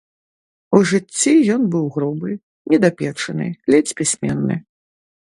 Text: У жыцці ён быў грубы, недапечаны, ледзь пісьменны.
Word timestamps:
У 0.77 0.79
жыцці 0.91 1.33
ён 1.57 1.61
быў 1.77 1.85
грубы, 1.99 2.29
недапечаны, 2.75 3.45
ледзь 3.75 3.97
пісьменны. 4.05 4.63